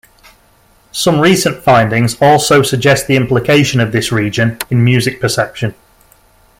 [0.91, 5.75] Some recent findings also suggest the implication of this region in music perception.